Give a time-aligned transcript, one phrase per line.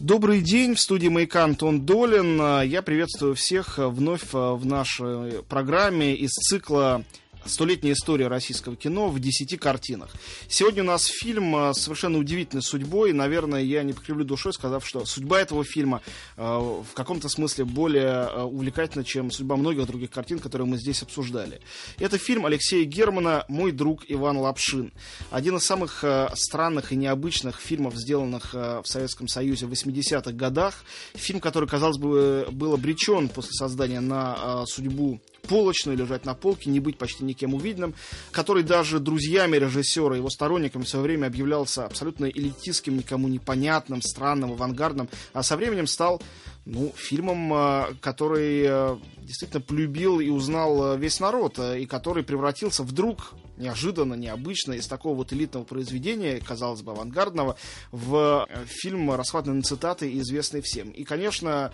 [0.00, 2.38] Добрый день, в студии «Маяка» Антон Долин.
[2.62, 7.04] Я приветствую всех вновь в нашей программе из цикла
[7.46, 10.10] Столетняя история российского кино в десяти картинах.
[10.48, 13.12] Сегодня у нас фильм с совершенно удивительной судьбой.
[13.12, 16.00] Наверное, я не покривлю душой, сказав, что судьба этого фильма
[16.36, 21.02] э, в каком-то смысле более э, увлекательна, чем судьба многих других картин, которые мы здесь
[21.02, 21.60] обсуждали.
[21.98, 24.92] Это фильм Алексея Германа «Мой друг Иван Лапшин».
[25.30, 30.84] Один из самых э, странных и необычных фильмов, сделанных в Советском Союзе в 80-х годах.
[31.14, 36.80] Фильм, который, казалось бы, был обречен после создания на судьбу полочную, лежать на полке, не
[36.80, 37.94] быть почти никем увиденным,
[38.30, 44.52] который даже друзьями режиссера, его сторонниками в свое время объявлялся абсолютно элитистским, никому непонятным, странным,
[44.52, 46.22] авангардным, а со временем стал
[46.64, 52.82] ну, фильмом, э, который э, действительно полюбил и узнал э, весь народ, и который превратился
[52.82, 57.56] вдруг неожиданно, необычно из такого вот элитного произведения, казалось бы, авангардного,
[57.92, 60.90] в фильм «Расхватанные на цитаты», известный всем.
[60.90, 61.72] И, конечно,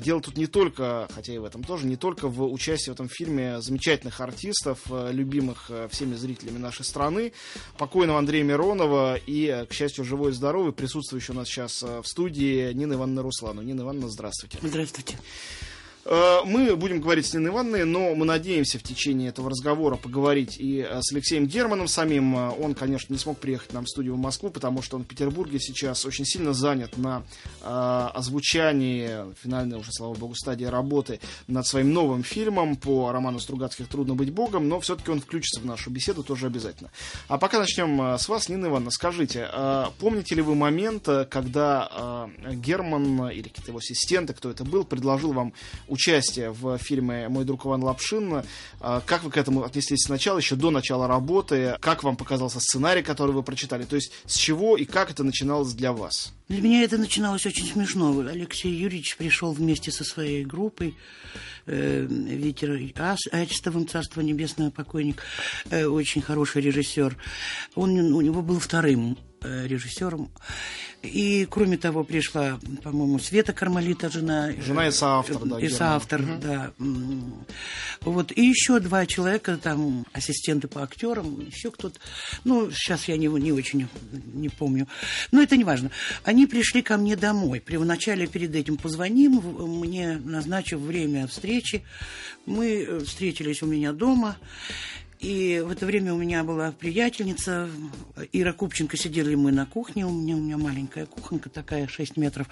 [0.00, 3.08] дело тут не только, хотя и в этом тоже, не только в участии в этом
[3.08, 7.32] фильме замечательных артистов, любимых всеми зрителями нашей страны,
[7.78, 12.72] покойного Андрея Миронова и, к счастью, живой и здоровый, присутствующий у нас сейчас в студии
[12.72, 13.62] Нина Ивановна Руслану.
[13.62, 14.58] Нина Ивановна, здравствуйте.
[14.62, 15.18] Здравствуйте.
[16.04, 20.56] Э, мы будем говорить с Ниной Ивановной, но мы надеемся в течение этого разговора поговорить
[20.58, 22.36] и э, с Алексеем Германом самим.
[22.36, 25.06] Э, он, конечно, не смог приехать нам в студию в Москву, потому что он в
[25.06, 27.22] Петербурге сейчас очень сильно занят на
[27.62, 34.14] озвучании финальной уже, слава богу, стадии работы над своим новым фильмом по роману Стругацких «Трудно
[34.14, 36.90] быть богом», но все-таки он включится в нашу беседу тоже обязательно.
[37.28, 39.48] А пока начнем с вас, Нина Ивановна, скажите,
[39.98, 45.52] помните ли вы момент, когда Герман или какие-то его ассистенты, кто это был, предложил вам
[45.92, 48.42] участие в фильме «Мой друг Иван Лапшин».
[48.80, 51.76] А, как вы к этому отнеслись сначала, еще до начала работы?
[51.80, 53.84] Как вам показался сценарий, который вы прочитали?
[53.84, 56.32] То есть с чего и как это начиналось для вас?
[56.48, 58.18] Для меня это начиналось очень смешно.
[58.20, 60.96] Алексей Юрьевич пришел вместе со своей группой
[61.66, 62.78] э, Ветер
[63.30, 65.22] Ачестовым, Царство Небесное, покойник,
[65.70, 67.16] э, очень хороший режиссер.
[67.74, 70.30] Он, у него был вторым режиссером.
[71.02, 74.52] И, кроме того, пришла, по-моему, Света Кармалита, жена.
[74.52, 75.58] Жена и соавтор, да.
[75.58, 76.30] И соавтор, угу.
[76.40, 76.72] да.
[78.02, 78.32] Вот.
[78.36, 81.98] И еще два человека, там, ассистенты по актерам, еще кто-то.
[82.44, 83.88] Ну, сейчас я не, не очень
[84.32, 84.86] не помню.
[85.32, 85.90] Но это не важно.
[86.22, 87.60] Они пришли ко мне домой.
[87.60, 89.40] При вначале перед этим позвоним,
[89.80, 91.82] мне назначив время встречи.
[92.46, 94.36] Мы э, встретились у меня дома.
[95.22, 97.70] И в это время у меня была приятельница,
[98.32, 102.48] Ира Купченко, сидели мы на кухне, у меня, у меня маленькая кухонька такая, 6 метров,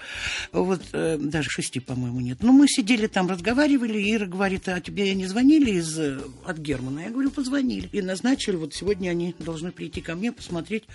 [0.53, 2.41] вот э, даже 6, по-моему, нет.
[2.41, 7.01] Но мы сидели там, разговаривали, Ира говорит, а тебе не звонили из, от Германа?
[7.01, 7.89] Я говорю, позвонили.
[7.91, 10.85] И назначили, вот сегодня они должны прийти ко мне, посмотреть.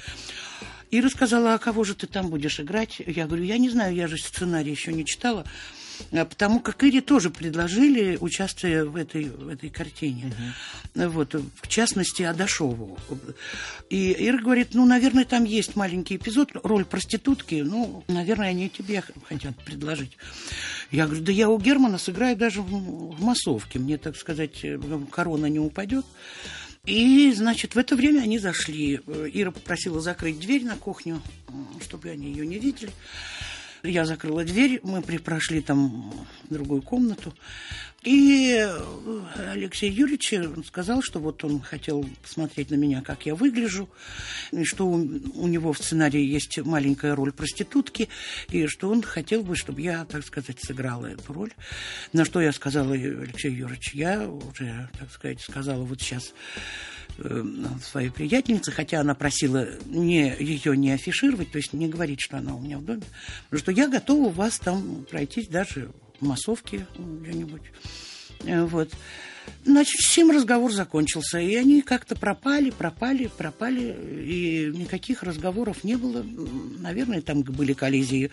[0.90, 3.02] И рассказала, а кого же ты там будешь играть?
[3.06, 5.44] Я говорю, я не знаю, я же сценарий еще не читала.
[6.12, 10.32] А потому как Ире тоже предложили участие в этой, в этой картине.
[10.94, 11.08] Uh-huh.
[11.08, 12.98] Вот, в частности, Адашову.
[13.90, 19.02] И Ира говорит, ну, наверное, там есть маленький эпизод, роль проститутки, ну, наверное, они тебе
[19.28, 20.16] хотят предложить.
[20.90, 24.64] Я говорю, да я у Германа сыграю даже в, в массовке, мне, так сказать,
[25.10, 26.06] корона не упадет.
[26.86, 29.00] И, значит, в это время они зашли.
[29.32, 31.20] Ира попросила закрыть дверь на кухню,
[31.82, 32.92] чтобы они ее не видели.
[33.82, 36.12] Я закрыла дверь, мы прошли там
[36.50, 37.34] другую комнату.
[38.02, 38.64] И
[39.50, 40.32] Алексей Юрьевич
[40.66, 43.88] сказал, что вот он хотел посмотреть на меня, как я выгляжу,
[44.52, 48.08] и что у, него в сценарии есть маленькая роль проститутки,
[48.48, 51.52] и что он хотел бы, чтобы я, так сказать, сыграла эту роль.
[52.12, 56.32] На что я сказала, Алексей Юрьевич, я уже, так сказать, сказала вот сейчас
[57.05, 57.05] Э,
[57.82, 62.54] своей приятельнице, хотя она просила не, ее не афишировать, то есть не говорить, что она
[62.54, 63.02] у меня в доме,
[63.52, 65.90] что я готова вас там пройтись даже
[66.20, 67.62] в массовке где-нибудь.
[68.44, 68.90] Э, вот.
[69.64, 76.24] Значит, всем разговор закончился, и они как-то пропали, пропали, пропали, и никаких разговоров не было.
[76.80, 78.30] Наверное, там были коллизии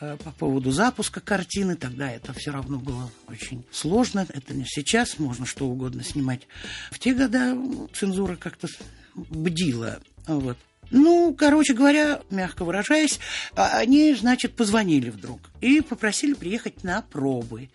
[0.00, 4.26] Э, по поводу запуска картины, тогда это все равно было очень сложно.
[4.30, 6.48] Это не сейчас, можно что угодно снимать.
[6.90, 7.54] В те годы
[7.92, 8.66] цензура как-то
[9.14, 10.00] бдила.
[10.26, 10.56] Вот.
[10.90, 13.20] Ну, короче говоря, мягко выражаясь,
[13.54, 17.70] а, они, значит, позвонили вдруг и попросили приехать на пробы.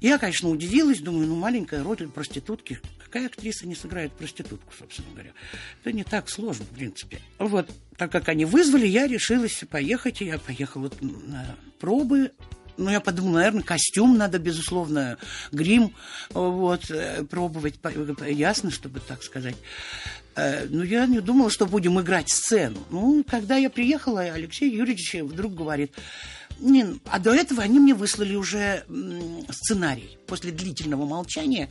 [0.00, 2.80] Я, конечно, удивилась, думаю, ну, маленькая роль проститутки.
[3.02, 5.30] Какая актриса не сыграет проститутку, собственно говоря?
[5.80, 7.20] Это не так сложно, в принципе.
[7.38, 12.32] Вот, так как они вызвали, я решилась поехать, и я поехала на пробы.
[12.76, 15.16] Ну, я подумала, наверное, костюм надо, безусловно,
[15.50, 15.94] грим,
[16.30, 17.78] вот, э, пробовать,
[18.28, 19.56] ясно, чтобы так сказать.
[20.36, 22.78] Э, ну, я не думала, что будем играть сцену.
[22.90, 25.92] Ну, когда я приехала, Алексей Юрьевич вдруг говорит,
[26.58, 28.84] не, а до этого они мне выслали уже
[29.50, 30.18] сценарий.
[30.26, 31.68] После длительного молчания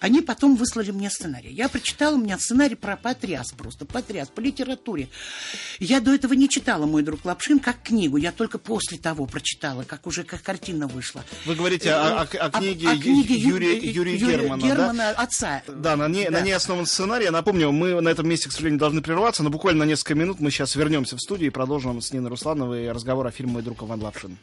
[0.00, 1.52] они потом выслали мне сценарий.
[1.52, 5.08] Я прочитала, у меня сценарий про потряс просто, потряс, по литературе.
[5.78, 8.16] Я до этого не читала «Мой друг Лапшин» как книгу.
[8.16, 11.24] Я только после того прочитала, как уже как картина вышла.
[11.46, 15.22] Вы говорите о, о, о книге, о, о книге Юрия, Юрия, Юрия Германа, Германа да?
[15.22, 15.62] отца.
[15.68, 16.32] Да, на ней, да.
[16.32, 17.24] на ней основан сценарий.
[17.24, 20.40] Я напомню, мы на этом месте, к сожалению, должны прерваться, но буквально на несколько минут
[20.40, 23.82] мы сейчас вернемся в студию и продолжим с Ниной Руслановой разговор о фильме «Мой друг
[23.82, 24.38] Иван Лапшин».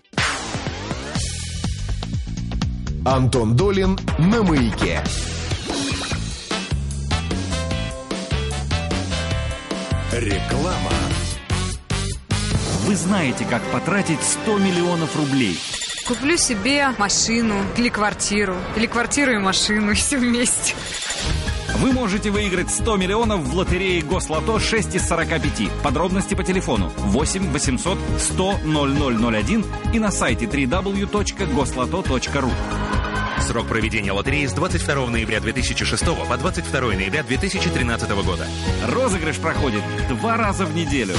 [3.06, 5.02] Антон Долин на маяке.
[10.12, 10.92] Реклама.
[12.86, 15.58] Вы знаете, как потратить 100 миллионов рублей.
[16.06, 18.58] Куплю себе машину или квартиру.
[18.76, 20.76] Или квартиру и машину, все вместе.
[21.78, 25.72] Вы можете выиграть 100 миллионов в лотерее Гослото 6 из 45.
[25.82, 32.52] Подробности по телефону 8 800 100 0001 и на сайте www.gosloto.ru.
[33.42, 38.48] Срок проведения лотереи с 22 ноября 2006 по 22 ноября 2013 года.
[38.88, 41.16] Розыгрыш проходит два раза в неделю.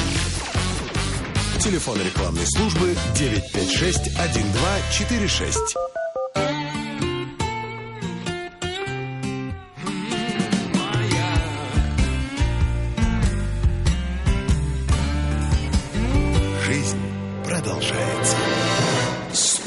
[1.58, 5.93] Телефон рекламной службы 956 1246.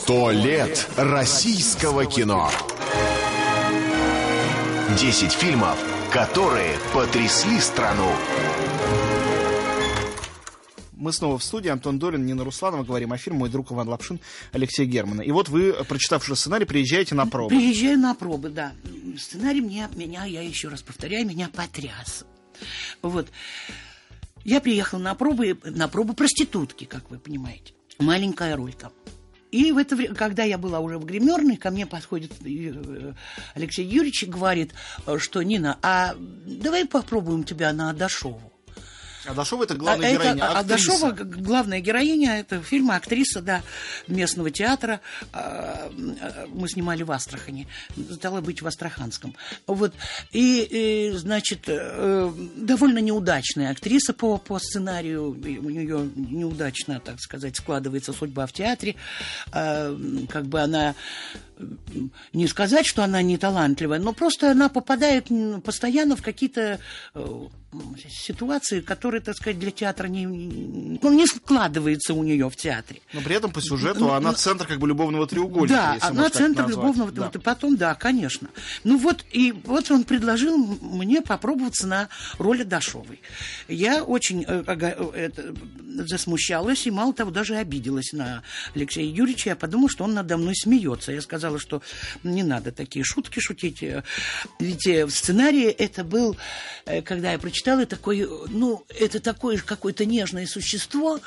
[0.07, 2.49] Сто лет российского кино.
[4.97, 5.77] Десять фильмов,
[6.13, 8.09] которые потрясли страну.
[10.93, 11.67] Мы снова в студии.
[11.67, 12.85] Антон Долин, Нина Русланова.
[12.85, 14.21] Говорим о фильме «Мой друг Иван Лапшин»,
[14.53, 15.23] Алексей Германа.
[15.23, 17.49] И вот вы, прочитав уже сценарий, приезжаете на пробы.
[17.49, 18.71] Приезжаю на пробы, да.
[19.19, 22.23] Сценарий меня, меня, я еще раз повторяю, меня потряс.
[23.01, 23.27] Вот.
[24.45, 27.73] Я приехала на пробы, на пробу проститутки, как вы понимаете.
[27.99, 28.93] Маленькая роль там.
[29.51, 33.13] И в это время, когда я была уже в гримерной, ко мне подходит э,
[33.55, 34.73] Алексей Юрьевич и говорит,
[35.05, 38.56] э, что Нина, а давай попробуем тебя на Адашову.
[39.27, 43.61] Адашова это главная а, героиня, это, Адашова главная героиня, это фильма, актриса, да,
[44.07, 45.01] местного театра.
[45.33, 45.91] А,
[46.49, 47.67] мы снимали в Астрахани,
[48.11, 49.35] стало быть в Астраханском.
[49.65, 49.93] Вот,
[50.31, 57.55] и, и значит, э, довольно неудачная актриса по, по сценарию, у нее неудачно, так сказать,
[57.55, 58.95] складывается судьба в театре,
[59.51, 59.95] а,
[60.29, 60.95] как бы она
[62.33, 65.27] не сказать, что она не талантливая, но просто она попадает
[65.63, 66.79] постоянно в какие-то
[67.15, 67.47] э,
[68.09, 73.01] ситуации, которые, так сказать, для театра не, ну, не складывается у нее в театре.
[73.13, 75.97] Но при этом по сюжету но, она центр как бы любовного треугольника.
[75.99, 77.23] Да, она центр любовного да.
[77.33, 78.49] Вот, потом, да, конечно.
[78.83, 83.19] Ну вот, и вот он предложил мне попробоваться на роли Дашовой.
[83.67, 85.53] Я очень э, э, это,
[86.05, 88.43] засмущалась и, мало того, даже обиделась на
[88.75, 89.49] Алексея Юрьевича.
[89.49, 91.11] Я подумала, что он надо мной смеется.
[91.11, 91.81] Я сказала, что
[92.23, 93.83] не надо такие шутки шутить.
[94.59, 96.37] Ведь э, в сценарии это был,
[96.85, 101.19] э, когда я прочитала, такой, ну, это такое какое-то нежное существо,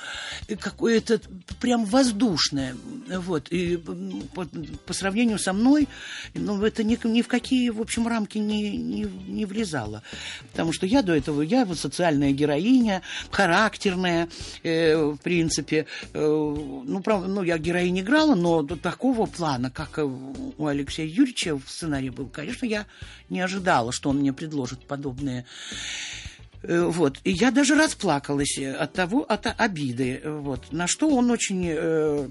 [0.58, 1.20] какое-то
[1.60, 2.76] прям воздушное.
[3.08, 3.48] Вот.
[3.48, 4.46] И по,
[4.86, 5.88] по сравнению со мной,
[6.34, 10.02] ну, это ни, ни в какие, в общем, рамки не, не, не влезало.
[10.52, 14.28] Потому что я до этого, я вот социальная героиня, характерная,
[14.62, 15.86] э, в принципе.
[16.12, 21.56] Э, ну, правда, ну, я героинь играла, но до такого плана, как у Алексея Юрьевича
[21.56, 22.86] в сценарии был, конечно, я
[23.28, 25.46] не ожидала, что он мне предложит подобные
[26.62, 27.18] вот.
[27.24, 30.20] И я даже расплакалась от того, от обиды.
[30.24, 30.72] Вот.
[30.72, 32.28] На что он очень э,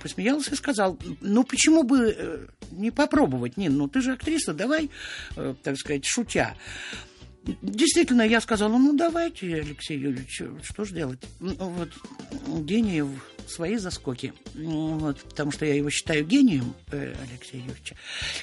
[0.00, 4.90] посмеялся и сказал, ну почему бы э, не попробовать, Нин, ну ты же актриса, давай,
[5.36, 6.54] э, так сказать, шутя.
[7.60, 11.18] Действительно, я сказала, ну давайте, Алексей Юрьевич, что же делать?
[11.40, 11.90] Ну, вот,
[12.64, 13.02] гений
[13.48, 17.96] свои заскоки, вот, потому что я его считаю гением, э, Алексея Юрьевича.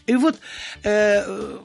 [0.06, 0.38] И вот
[0.84, 1.60] э,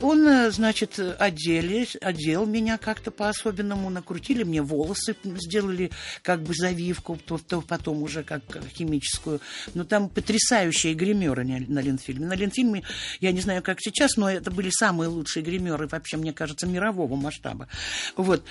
[0.00, 5.90] он, э, значит, одели, одел меня как-то по-особенному, накрутили мне волосы, сделали
[6.22, 8.42] как бы завивку, то, то потом уже как
[8.74, 9.40] химическую.
[9.74, 12.26] Но там потрясающие гримеры на Ленфильме.
[12.26, 12.82] На Ленфильме,
[13.20, 17.16] я не знаю, как сейчас, но это были самые лучшие гримеры вообще, мне кажется, мирового
[17.16, 17.68] масштаба.
[18.16, 18.44] Вот.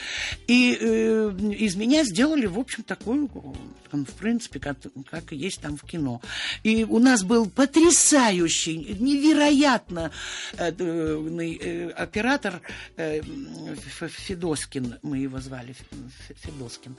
[0.47, 3.29] И э, из меня сделали, в общем, такую,
[3.91, 4.77] в принципе, как,
[5.09, 6.21] как есть там в кино.
[6.63, 10.11] И у нас был потрясающий, невероятно
[10.57, 10.98] э, э,
[11.95, 12.61] оператор
[12.97, 15.75] э, Федоскин, мы его звали,
[16.43, 16.95] Федоскин.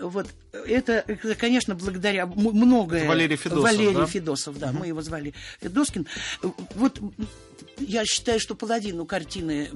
[0.00, 1.04] Вот это,
[1.38, 3.08] конечно, благодаря многое...
[3.08, 4.06] Валерий Федосов, Валерий да?
[4.06, 4.78] Федосов, да, угу.
[4.78, 6.06] мы его звали Федоскин.
[6.74, 7.00] Вот
[7.78, 9.70] я считаю, что половину картины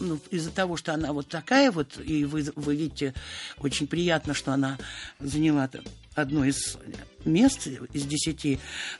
[0.00, 3.14] ну, из-за того, что она вот такая вот, и вы, вы видите,
[3.58, 4.78] очень приятно, что она
[5.20, 5.68] заняла
[6.14, 6.78] одно из
[7.26, 8.58] мест из десяти.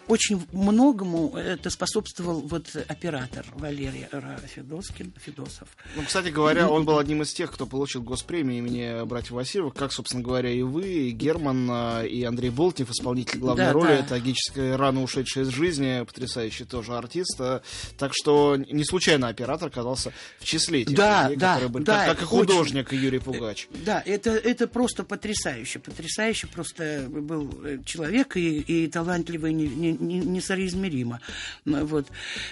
[0.09, 4.07] Очень многому это способствовал вот оператор Валерий
[4.55, 5.69] Федоскин, Федосов.
[5.95, 9.93] Ну, кстати говоря, он был одним из тех, кто получил госпремию имени братьев Васильевых, как,
[9.93, 13.95] собственно говоря, и вы, и Герман, а, и Андрей Болтнев, исполнитель главной Да, роли, да.
[13.95, 17.37] это трагически рано ушедший из жизни, потрясающий тоже артист.
[17.41, 17.63] а,
[17.99, 22.07] Так что не случайно оператор оказался в числе этих Да, людей, да, которые были, да,
[22.07, 22.29] как, как и очень.
[22.53, 23.69] художник Юрий Пугач.
[23.85, 25.79] Да, это, это просто потрясающе.
[25.79, 27.79] Потрясающе просто был э,
[28.17, 31.21] человек и, и талантливый не- не- не- несоизмеримо.
[31.65, 32.07] Ну, Вот.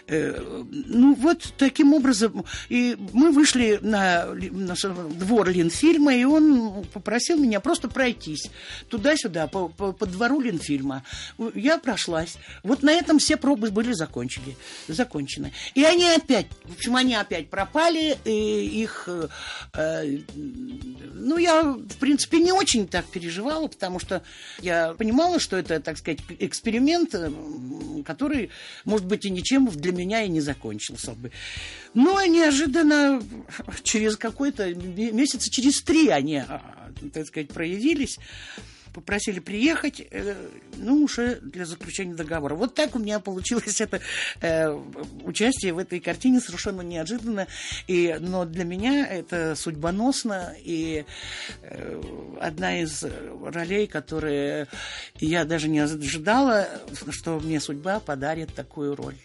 [0.09, 0.41] Э,
[0.87, 2.45] Ну, вот таким образом.
[2.69, 4.75] И мы вышли на, на
[5.19, 8.51] двор Ленфильма, и он попросил меня просто пройтись
[8.89, 11.03] туда-сюда, по, по- по двору Ленфильма.
[11.55, 12.37] Я прошлась.
[12.63, 14.57] Вот на этом все пробы были закончили,
[14.89, 15.53] закончены.
[15.75, 19.09] И они опять, в общем, они опять пропали, и их...
[19.75, 20.19] э,
[21.15, 24.23] ну, я, в принципе, не очень так переживала, потому что
[24.61, 27.31] я понимала, что это, так сказать, эксперимент, э,
[28.05, 28.51] который,
[28.85, 31.31] может быть, и ничем для меня и не закончился бы.
[31.95, 33.23] Но неожиданно,
[33.83, 38.19] через какой-то ме- месяца через три они, а, так сказать, проявились
[38.95, 40.35] попросили приехать, э,
[40.77, 42.55] ну, уже для заключения договора.
[42.55, 44.01] Вот так у меня получилось это
[44.41, 44.71] э,
[45.25, 47.49] участие в этой картине совершенно неожиданно.
[47.89, 51.05] И, но для меня это судьбоносно и
[51.63, 52.03] э,
[52.41, 53.05] одна из
[53.45, 54.69] ролей, которые
[55.19, 56.69] я даже не ожидала,
[57.11, 59.17] что мне судьба подарит такую роль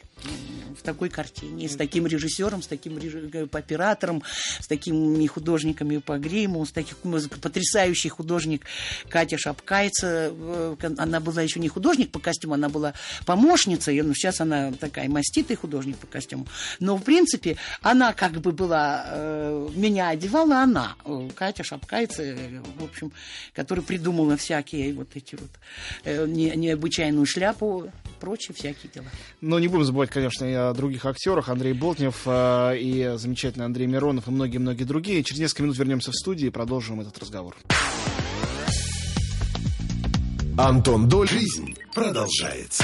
[0.78, 4.24] в такой картине, с таким режиссером, с таким реж- оператором,
[4.60, 6.98] с такими художниками по гриму, с таким
[7.42, 8.66] потрясающий художник
[9.10, 10.32] Катя Шапкайца.
[10.34, 12.94] э, Она была еще не художник по костюму, она была
[13.26, 16.48] помощницей, и, ну, сейчас она такая маститый художник по костюму.
[16.80, 22.62] Но, в принципе, она как бы была, э, меня одевала она, э, Катя Шапкайца, э,
[22.78, 23.12] в общем,
[23.54, 25.50] которая придумала всякие вот эти вот
[26.04, 29.06] э, не- необычайную шляпу, прочие всякие дела.
[29.42, 31.50] Но не будем забывать, конечно, других актерах.
[31.50, 35.24] Андрей Болтнев э, и замечательный Андрей Миронов и многие-многие другие.
[35.24, 37.56] Через несколько минут вернемся в студию и продолжим этот разговор.
[40.58, 41.28] Антон Долин.
[41.28, 42.84] Жизнь продолжается.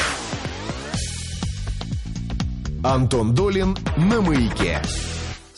[2.84, 4.82] Антон Долин на маяке.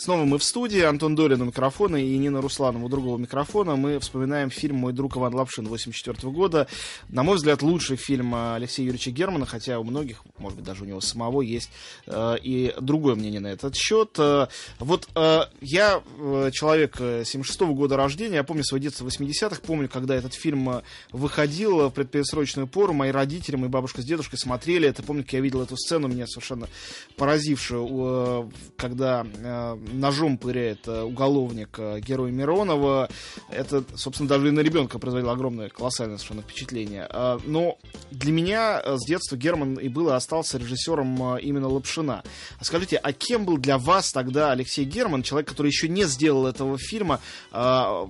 [0.07, 0.79] Снова мы в студии.
[0.79, 3.75] Антон Долин у микрофона и Нина Русланова у другого микрофона.
[3.75, 6.67] Мы вспоминаем фильм «Мой друг Иван Лапшин» 84 года.
[7.09, 10.85] На мой взгляд, лучший фильм э, Алексея Юрьевича Германа, хотя у многих, может быть, даже
[10.85, 11.69] у него самого есть
[12.05, 14.11] э, и другое мнение на этот счет.
[14.17, 14.47] Э,
[14.79, 19.59] вот э, я э, человек э, 76 года рождения, я помню свое детство в 80-х,
[19.67, 24.87] помню, когда этот фильм выходил в предперестроечную пору, мои родители, мои бабушка с дедушкой смотрели
[24.87, 25.03] это.
[25.03, 26.69] Помню, как я видел эту сцену, меня совершенно
[27.17, 33.09] поразившую, э, когда э, ножом пыряет э, уголовник э, героя Миронова.
[33.49, 37.07] Это, собственно, даже и на ребенка производило огромное, колоссальное совершенно впечатление.
[37.09, 37.77] А, Но
[38.11, 42.23] для меня э, с детства Герман и был и остался режиссером именно Лапшина.
[42.59, 46.47] А скажите, а кем был для вас тогда Алексей Герман, человек, который еще не сделал
[46.47, 47.19] этого фильма?
[47.51, 48.09] А,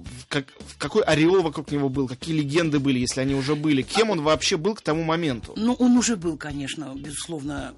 [0.77, 2.07] какой ореол вокруг него был?
[2.07, 3.81] Какие легенды были, если они уже были?
[3.81, 5.53] Кем он вообще был к тому моменту?
[5.55, 7.73] Ну, он уже был, конечно, безусловно,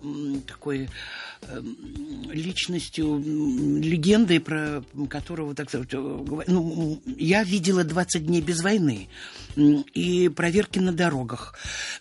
[0.48, 0.90] такой
[2.32, 9.08] личностью, м, легендой, про которого, так сказать, э, ну, я видела «20 дней без войны»
[9.56, 11.56] и «Проверки на дорогах».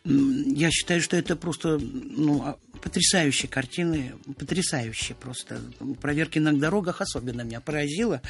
[0.05, 5.61] Я считаю, что это просто ну, а, потрясающие картины, потрясающие просто.
[6.01, 8.21] «Проверки на дорогах» особенно меня поразило.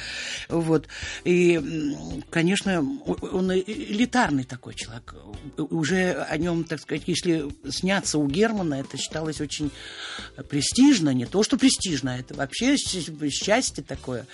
[0.47, 0.87] Вот.
[1.23, 1.59] И,
[2.29, 5.15] конечно, он элитарный такой человек.
[5.57, 9.71] Уже о нем, так сказать, если сняться у Германа, это считалось очень
[10.49, 11.13] престижно.
[11.13, 14.25] Не то, что престижно, это вообще счастье такое.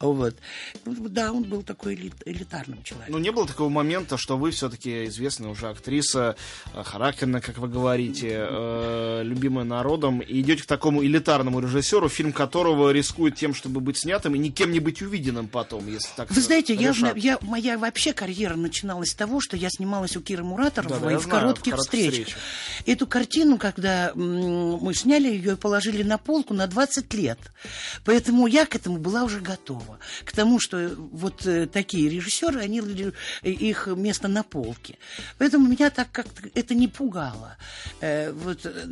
[0.00, 0.36] Вот.
[0.84, 3.14] Ну, Да, он был такой элит- элитарным человеком.
[3.14, 6.36] Ну, не было такого момента, что вы все-таки известная уже актриса,
[6.74, 9.22] э, характерная, как вы говорите, э,
[9.58, 14.34] любимая народом, и идете к такому элитарному режиссеру, фильм которого рискует тем, чтобы быть снятым
[14.34, 17.16] и никем не быть увиденным потом, если так Вы знаете, я, решат.
[17.16, 21.18] я- моя вообще карьера начиналась с того, что я снималась у Киры Муратовой Да-да, я
[21.18, 22.26] в, знаю, коротких в «Коротких встречах.
[22.26, 22.86] встречах».
[22.86, 27.38] Эту картину, когда мы сняли ее и положили на полку на 20 лет.
[28.04, 29.98] Поэтому я к этому была уже готова.
[30.24, 34.98] К тому, что вот э, такие режиссеры, они э, их место на полке.
[35.38, 37.56] Поэтому меня так как-то это не пугало.
[38.00, 38.86] Э, вот, э,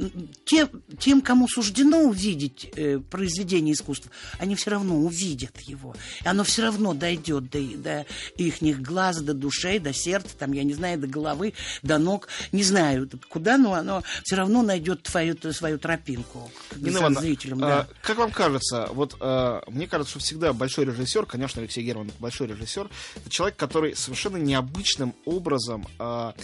[0.57, 5.95] те, тем, кому суждено увидеть э, произведение искусства, они все равно увидят его.
[6.25, 10.65] И оно все равно дойдет до, до их глаз, до души, до сердца, там, я
[10.65, 12.29] не знаю, до головы, до ног.
[12.53, 17.59] Не знаю куда, но оно все равно найдет твою, свою тропинку к Ивановна, зрителям.
[17.59, 17.81] Да.
[17.81, 22.11] А, как вам кажется, вот а, мне кажется, что всегда большой режиссер, конечно, Алексей Герман
[22.19, 26.35] большой режиссер, это человек, который совершенно необычным образом а,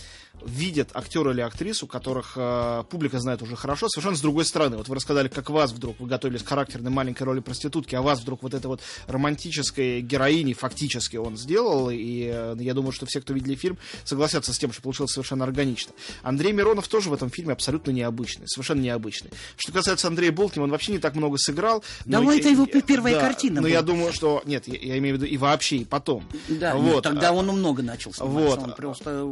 [0.47, 4.77] видят актера или актрису, которых э, публика знает уже хорошо, совершенно с другой стороны.
[4.77, 8.21] Вот вы рассказали, как вас вдруг, вы готовились к характерной маленькой роли проститутки, а вас
[8.21, 13.21] вдруг вот это вот романтической героини фактически он сделал, и э, я думаю, что все,
[13.21, 15.93] кто видели фильм, согласятся с тем, что получилось совершенно органично.
[16.23, 19.31] Андрей Миронов тоже в этом фильме абсолютно необычный, совершенно необычный.
[19.57, 21.83] Что касается Андрея Болтнева, он вообще не так много сыграл.
[22.05, 23.71] Да, но, это его первая да, картина Но была.
[23.71, 24.43] я думаю, что...
[24.45, 26.25] Нет, я, я имею в виду и вообще, и потом.
[26.49, 26.95] Да, вот.
[26.95, 28.59] нет, тогда он много начал сниматься, вот.
[28.59, 29.25] он просто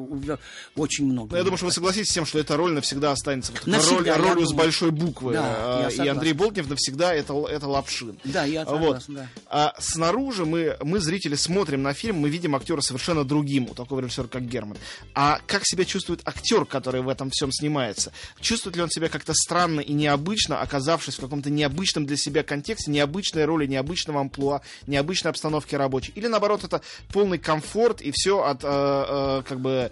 [0.77, 1.33] очень очень много.
[1.33, 4.17] Ну, я думаю, что вы согласитесь с тем, что эта роль навсегда останется вот навсегда,
[4.17, 5.35] роль, ролью с большой буквы.
[5.35, 8.19] Да, а, и Андрей Болтнев навсегда это, это лапшин.
[8.25, 9.17] Да, я согласен, вот.
[9.17, 9.29] да.
[9.47, 14.01] А снаружи мы, мы, зрители, смотрим на фильм, мы видим актера совершенно другим, у такого
[14.01, 14.77] режиссера, как Герман.
[15.15, 18.13] А как себя чувствует актер, который в этом всем снимается?
[18.41, 22.91] Чувствует ли он себя как-то странно и необычно, оказавшись в каком-то необычном для себя контексте,
[22.91, 26.13] необычной роли, необычного амплуа, необычной обстановке рабочей?
[26.15, 29.91] Или наоборот, это полный комфорт и все от, э, э, как бы,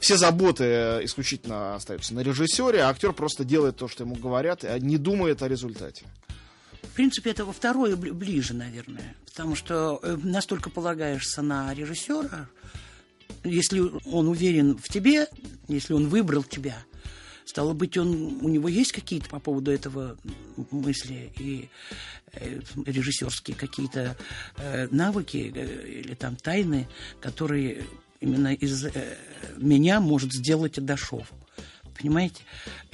[0.00, 4.64] все заботы э, исключительно остаются на режиссере, а актер просто делает то, что ему говорят,
[4.64, 6.06] и не думает о результате.
[6.82, 9.14] В принципе, это во второе ближе, наверное.
[9.26, 12.48] Потому что э, настолько полагаешься на режиссера,
[13.44, 15.28] если он уверен в тебе,
[15.68, 16.82] если он выбрал тебя,
[17.44, 20.16] стало быть, он, у него есть какие-то по поводу этого
[20.70, 21.68] мысли и
[22.32, 24.16] э, режиссерские какие-то
[24.90, 26.88] навыки или там тайны,
[27.20, 27.84] которые
[28.20, 28.92] именно из э,
[29.56, 31.32] меня может сделать Адашов.
[31.98, 32.42] Понимаете?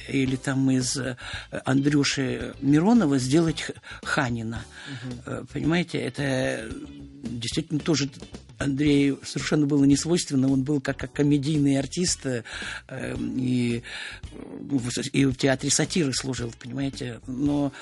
[0.08, 1.16] Или там из э,
[1.64, 3.70] Андрюши Миронова сделать
[4.02, 4.64] Ханина.
[5.26, 5.46] Угу.
[5.52, 5.98] Понимаете?
[5.98, 6.68] Это
[7.22, 8.08] действительно тоже
[8.58, 10.50] Андрею совершенно было не свойственно.
[10.50, 12.42] Он был как, как комедийный артист э,
[13.36, 13.82] и,
[15.12, 17.20] и в театре сатиры служил, понимаете.
[17.26, 17.72] Но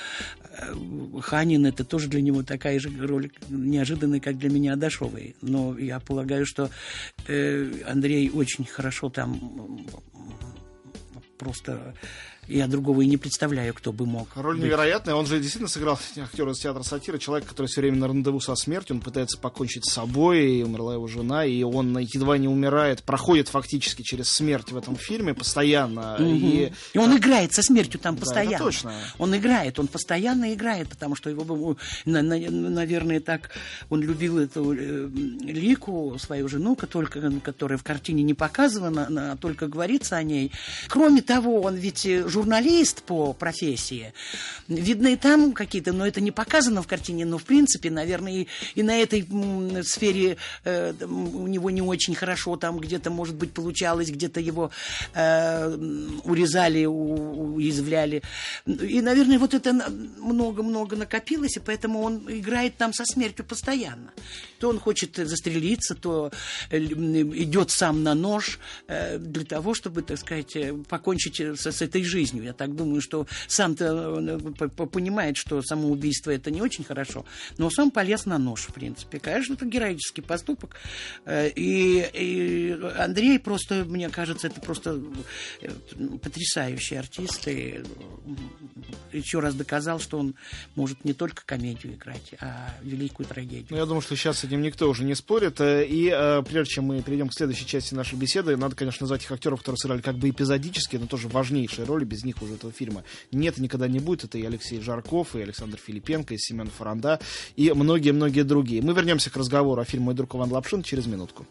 [0.42, 0.74] э,
[1.20, 5.36] Ханин это тоже для него такая же роль неожиданная, как для меня Адашовой.
[5.40, 6.70] Но я полагаю, что
[7.28, 9.86] э, Андрей очень хорошо там
[11.38, 11.94] просто
[12.48, 14.28] я другого и не представляю, кто бы мог.
[14.34, 14.64] Роль быть.
[14.64, 15.14] невероятная.
[15.14, 17.18] Он же действительно сыграл актера из театра сатиры.
[17.18, 18.96] Человек, который все время на рандеву со смертью.
[18.96, 20.58] Он пытается покончить с собой.
[20.58, 21.44] И умерла его жена.
[21.44, 23.02] И он едва не умирает.
[23.02, 26.14] Проходит фактически через смерть в этом фильме постоянно.
[26.14, 26.24] Угу.
[26.24, 28.54] И, и он играет со смертью там постоянно.
[28.54, 28.94] Это точно.
[29.18, 29.78] Он играет.
[29.78, 30.88] Он постоянно играет.
[30.88, 33.50] Потому что его, наверное, так
[33.90, 35.08] он любил эту э,
[35.42, 40.52] Лику, свою жену, которая, которая в картине не показана, а только говорится о ней.
[40.88, 44.12] Кроме того, он ведь журналист по профессии.
[44.68, 48.46] Видно и там какие-то, но это не показано в картине, но в принципе, наверное, и,
[48.74, 49.24] и на этой
[49.84, 54.70] сфере э, у него не очень хорошо, там где-то, может быть, получалось, где-то его
[55.14, 55.76] э,
[56.24, 58.22] урезали, у, уязвляли.
[58.66, 59.72] И, наверное, вот это
[60.18, 64.10] много-много накопилось, и поэтому он играет там со смертью постоянно.
[64.58, 66.32] То он хочет застрелиться, то
[66.70, 71.82] э, идет сам на нож э, для того, чтобы, так сказать, э, покончить с, с
[71.82, 72.44] этой жизнью жизнью.
[72.44, 77.24] Я так думаю, что сам-то э, понимает, что самоубийство это не очень хорошо,
[77.58, 79.18] но сам полез на нож, в принципе.
[79.18, 80.76] Конечно, это героический поступок.
[81.26, 85.00] Э, и, и Андрей просто, мне кажется, это просто
[85.60, 85.68] э,
[86.22, 87.46] потрясающий артист.
[87.48, 87.82] И
[89.12, 90.34] еще раз доказал, что он
[90.74, 93.66] может не только комедию играть, а великую трагедию.
[93.70, 95.60] Ну, я думаю, что сейчас с этим никто уже не спорит.
[95.60, 99.60] И прежде чем мы перейдем к следующей части нашей беседы, надо, конечно, назвать их актеров,
[99.60, 103.58] которые сыграли как бы эпизодические, но тоже важнейшие роли без них уже этого фильма нет
[103.58, 104.22] никогда не будет.
[104.24, 107.20] Это и Алексей Жарков, и Александр Филипенко, и Семен Фаранда,
[107.56, 108.82] и многие-многие другие.
[108.82, 111.44] Мы вернемся к разговору о фильме «Мой друг Иван Лапшин» через минутку.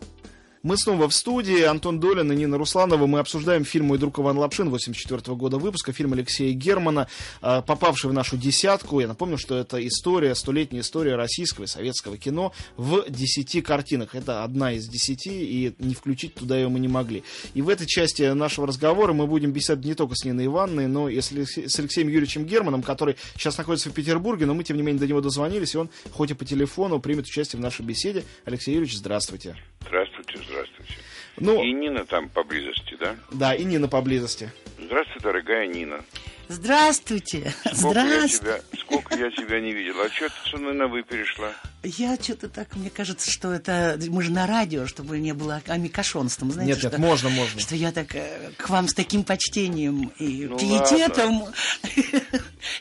[0.63, 1.61] Мы снова в студии.
[1.61, 3.05] Антон Долин и Нина Русланова.
[3.05, 5.91] Мы обсуждаем фильм «Мой друг Иван Лапшин» 84 года выпуска.
[5.91, 7.09] Фильм Алексея Германа,
[7.41, 9.01] а, попавший в нашу десятку.
[9.01, 14.15] Я напомню, что это история, столетняя история российского и советского кино в десяти картинах.
[14.15, 17.25] Это одна из десяти, и не включить туда ее мы не могли.
[17.53, 21.09] И в этой части нашего разговора мы будем беседовать не только с Ниной Ивановной, но
[21.09, 25.01] и с Алексеем Юрьевичем Германом, который сейчас находится в Петербурге, но мы, тем не менее,
[25.01, 28.23] до него дозвонились, и он, хоть и по телефону, примет участие в нашей беседе.
[28.45, 29.57] Алексей Юрьевич, здравствуйте.
[29.81, 30.93] Здравствуйте, здравствуйте.
[31.37, 33.15] Ну, и Нина там поблизости, да?
[33.31, 34.51] Да, и Нина поблизости.
[34.79, 36.03] Здравствуйте, дорогая Нина.
[36.49, 37.53] Здравствуйте.
[37.73, 38.45] Сколько Здравствуйте.
[38.45, 39.95] Я тебя, сколько я тебя не видел.
[40.01, 41.53] А что ты со мной на «вы» перешла?
[41.83, 43.99] Я что-то так, мне кажется, что это...
[44.09, 46.73] Мы же на радио, чтобы не было амикошонством, знаете.
[46.73, 47.59] Нет, что, нет, можно, можно.
[47.59, 51.45] Что я так э, к вам с таким почтением и ну, пиететом...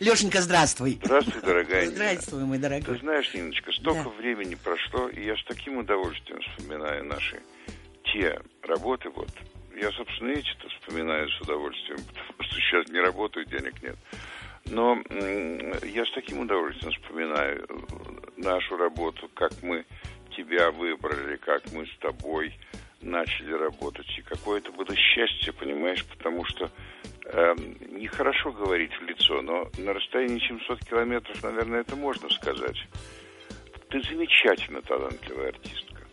[0.00, 0.98] Лешенька, здравствуй.
[1.02, 2.94] Здравствуй, дорогая Здравствуй, мой дорогой.
[2.94, 4.10] Ты знаешь, Ниночка, столько да.
[4.10, 7.40] времени прошло, и я с таким удовольствием вспоминаю наши
[8.04, 9.30] те работы, вот.
[9.74, 13.96] Я, собственно, эти-то вспоминаю с удовольствием, потому что сейчас не работаю, денег нет.
[14.66, 14.98] Но
[15.82, 17.74] я с таким удовольствием вспоминаю э,
[18.36, 19.84] нашу работу, как мы
[20.36, 22.54] тебя выбрали, как мы с тобой
[23.02, 24.06] начали работать.
[24.18, 26.70] И какое это было счастье, понимаешь, потому что
[27.26, 27.54] э,
[27.90, 32.76] нехорошо говорить в лицо, но на расстоянии 700 километров, наверное, это можно сказать.
[33.90, 36.06] Ты замечательно талантливая артистка.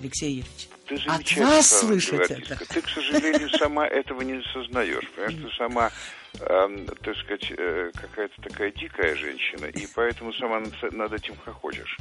[0.00, 2.64] Алексей Юрьевич, ты от вас слышать это.
[2.66, 5.08] Ты, к сожалению, сама этого не сознаешь.
[5.10, 5.90] Понимаешь, ты сама
[6.40, 10.62] э, так сказать, э, какая-то такая дикая женщина, и поэтому сама
[10.92, 11.96] над, этим хохочешь.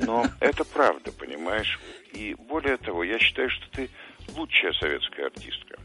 [0.00, 1.78] Но это правда, понимаешь?
[2.12, 3.90] И более того, я считаю, что ты
[4.36, 5.78] лучшая советская артистка.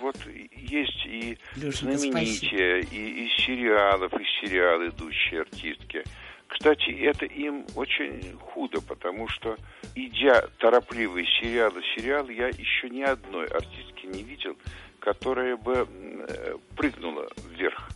[0.00, 0.16] Вот
[0.52, 6.04] есть и Лешенька, знаменитые, и из сериалов, из сериал идущие артистки.
[6.46, 9.56] Кстати, это им очень худо, потому что,
[9.94, 14.56] идя торопливый сериал и сериал, я еще ни одной артистки не видел,
[15.00, 17.90] которая бы э, прыгнула вверх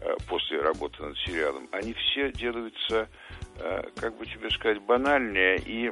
[0.00, 1.68] э, после работы над сериалом.
[1.72, 3.08] Они все делаются,
[3.56, 5.90] э, как бы тебе сказать, банальнее и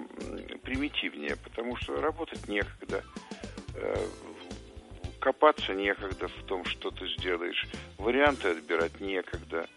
[0.62, 3.02] примитивнее, потому что работать некогда,
[5.20, 9.68] копаться некогда в том, что ты сделаешь, варианты отбирать некогда.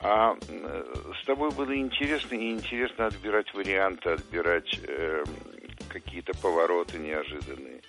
[0.00, 4.78] А с тобой было интересно, и интересно отбирать варианты, отбирать
[5.88, 7.80] какие-то повороты неожиданные.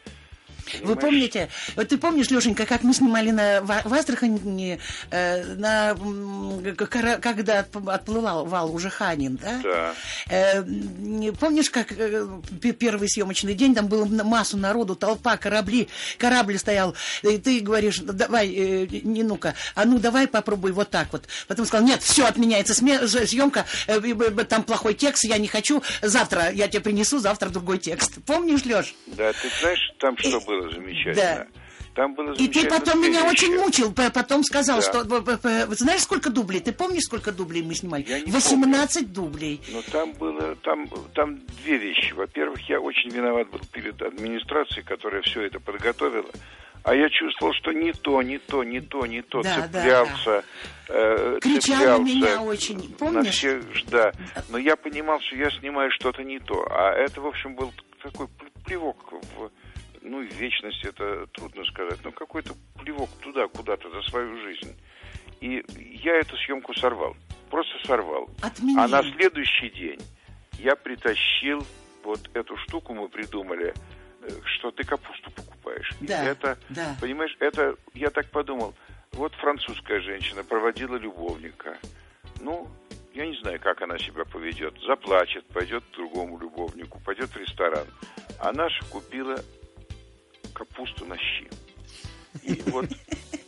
[0.81, 4.79] Вы помните, вот ты помнишь, Лешенька, как мы снимали на, в Астрахани,
[5.11, 5.95] э, на,
[7.21, 9.59] когда отплывал вал уже Ханин, да?
[9.63, 9.95] Да.
[10.29, 10.63] Э,
[11.39, 12.27] помнишь, как э,
[12.79, 18.53] первый съемочный день, там было массу народу, толпа, корабли, корабль стоял, и ты говоришь, давай,
[18.53, 21.27] э, не ну-ка, а ну давай попробуй вот так вот.
[21.47, 23.99] Потом сказал, нет, все, отменяется съемка, э,
[24.49, 28.13] там плохой текст, я не хочу, завтра я тебе принесу, завтра другой текст.
[28.25, 28.95] Помнишь, Леш?
[29.07, 30.54] Да, ты знаешь, там что было?
[30.55, 31.15] Было замечательно.
[31.15, 31.47] Да.
[31.95, 34.83] Там было И ты потом меня очень мучил, потом сказал, да.
[34.83, 35.75] что...
[35.75, 36.59] Знаешь, сколько дублей?
[36.59, 38.03] Ты помнишь, сколько дублей мы снимали?
[38.05, 39.13] Я не 18 помню.
[39.13, 39.61] дублей.
[39.71, 40.57] Но там было...
[40.57, 42.13] Там, там две вещи.
[42.13, 46.29] Во-первых, я очень виноват был перед администрацией, которая все это подготовила.
[46.83, 49.41] А я чувствовал, что не то, не то, не то, не то.
[49.41, 50.15] Да, цеплялся.
[50.25, 50.43] Да,
[50.87, 50.93] да.
[50.93, 53.25] Э, Кричал цеплялся меня очень, помнишь?
[53.25, 54.11] На всех, да.
[54.49, 56.67] Но я понимал, что я снимаю что-то не то.
[56.69, 58.27] А это, в общем, был такой
[58.65, 58.97] плевок
[59.35, 59.49] в
[60.05, 64.75] ну, вечность это трудно сказать, но какой-то плевок туда, куда-то за свою жизнь.
[65.41, 65.63] И
[66.03, 67.15] я эту съемку сорвал,
[67.49, 68.29] просто сорвал.
[68.41, 68.79] Отменил.
[68.79, 69.99] А на следующий день
[70.59, 71.65] я притащил
[72.03, 73.73] вот эту штуку, мы придумали,
[74.21, 75.91] э, что ты капусту покупаешь.
[76.01, 76.95] Да, это, да.
[77.01, 78.75] понимаешь, это, я так подумал,
[79.13, 81.77] вот французская женщина проводила любовника.
[82.41, 82.67] Ну,
[83.13, 84.75] я не знаю, как она себя поведет.
[84.85, 87.87] Заплачет, пойдет к другому любовнику, пойдет в ресторан.
[88.39, 89.37] А наша купила
[90.55, 91.47] капусту на щи.
[92.41, 92.85] И вот,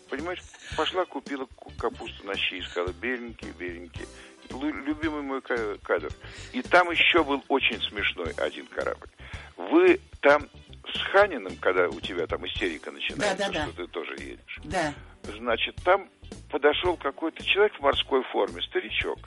[0.09, 0.39] понимаешь,
[0.75, 1.47] пошла, купила
[1.79, 4.05] капусту на щи и сказала, беленький, беленький.
[4.51, 6.09] Любимый мой кадр.
[6.53, 9.09] И там еще был очень смешной один корабль.
[9.57, 10.47] Вы там
[10.93, 13.83] с Ханиным, когда у тебя там истерика начинается, да, да, что да.
[13.83, 14.59] ты тоже едешь.
[14.63, 14.93] Да.
[15.23, 16.09] Значит, там
[16.49, 19.19] подошел какой-то человек в морской форме, старичок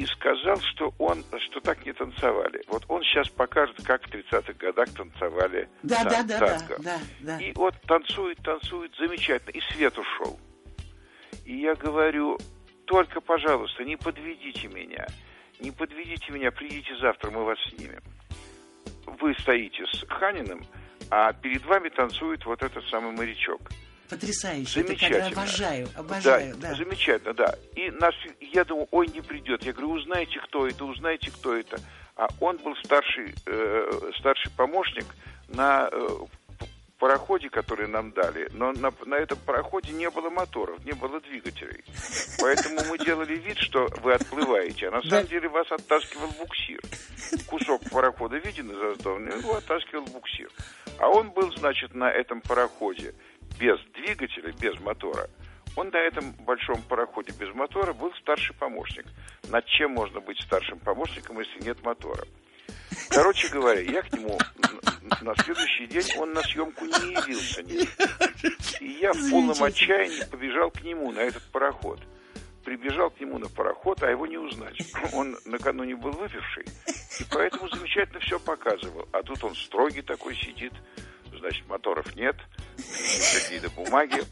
[0.00, 2.62] и сказал, что он, что так не танцевали.
[2.68, 6.76] Вот он сейчас покажет, как в 30-х годах танцевали да, тан- да, да, танго.
[6.82, 10.40] Да, да, И вот танцует, танцует, замечательно, и свет ушел.
[11.44, 12.38] И я говорю,
[12.86, 15.06] только, пожалуйста, не подведите меня,
[15.58, 18.00] не подведите меня, придите завтра, мы вас снимем.
[19.04, 20.62] Вы стоите с Ханиным,
[21.10, 23.60] а перед вами танцует вот этот самый морячок.
[24.10, 24.82] Потрясающе.
[24.82, 25.16] Замечательно.
[25.18, 26.74] Это обожаю, обожаю, да, да.
[26.74, 27.54] Замечательно, да.
[27.76, 29.62] И нас, я думаю, ой, не придет.
[29.62, 31.78] Я говорю, узнайте, кто это, узнайте, кто это.
[32.16, 35.06] А он был старший, э, старший помощник
[35.48, 36.08] на э,
[37.00, 41.82] пароходе, который нам дали, но на, на этом пароходе не было моторов, не было двигателей.
[42.40, 46.80] Поэтому мы делали вид, что вы отплываете, а на самом деле вас оттаскивал буксир.
[47.46, 50.50] Кусок парохода виден из Аздовны, его оттаскивал буксир.
[50.98, 53.14] А он был, значит, на этом пароходе
[53.60, 55.28] без двигателя, без мотора,
[55.76, 59.06] он на этом большом пароходе без мотора был старший помощник.
[59.48, 62.24] Над чем можно быть старшим помощником, если нет мотора?
[63.10, 64.38] Короче говоря, я к нему
[65.20, 67.60] на следующий день, он на съемку не явился.
[68.80, 72.00] И я в полном отчаянии побежал к нему на этот пароход.
[72.64, 74.76] прибежал к нему на пароход, а его не узнать.
[75.12, 79.08] Он накануне был выпивший, и поэтому замечательно все показывал.
[79.12, 80.72] А тут он строгий такой сидит,
[81.38, 82.36] значит, моторов нет,
[82.80, 84.22] какие-то бумаги.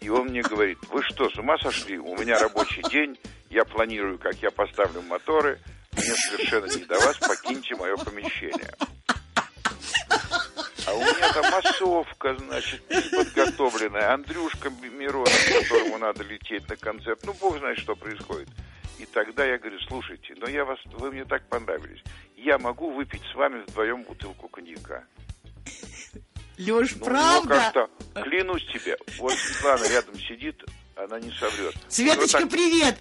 [0.00, 1.98] И он мне говорит, вы что, с ума сошли?
[1.98, 3.18] У меня рабочий день,
[3.50, 5.58] я планирую, как я поставлю моторы,
[5.92, 8.74] мне совершенно не до вас, покиньте мое помещение.
[10.86, 14.12] А у меня там массовка, значит, подготовленная.
[14.12, 17.20] Андрюшка Миронов, которому надо лететь на концерт.
[17.24, 18.48] Ну, бог знает, что происходит.
[18.98, 22.02] И тогда я говорю, слушайте, но я вас, вы мне так понравились.
[22.36, 25.04] Я могу выпить с вами вдвоем бутылку коньяка.
[26.58, 27.72] Леш, Ну, правда?
[27.74, 30.64] Ну, как-то, клянусь тебе, вот Светлана рядом сидит,
[30.96, 31.74] она не соврет.
[31.88, 32.96] Светочка, так, привет!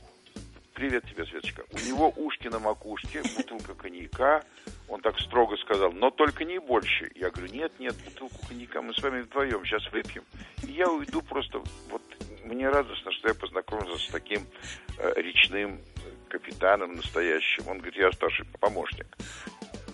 [0.74, 1.64] Привет тебе, Светочка.
[1.72, 4.44] У него ушки на макушке, бутылка коньяка.
[4.90, 7.12] Он так строго сказал, но только не больше.
[7.16, 10.24] Я говорю, нет, нет, бутылку коньяка мы с вами вдвоем сейчас выпьем.
[10.68, 12.02] И я уйду просто, вот
[12.44, 14.48] мне радостно, что я познакомился с таким
[14.98, 15.80] э, речным
[16.28, 17.68] капитаном настоящим.
[17.68, 19.06] Он говорит, я старший помощник.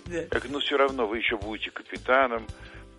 [0.06, 0.16] Да.
[0.16, 2.46] Я говорю, ну все равно вы еще будете капитаном.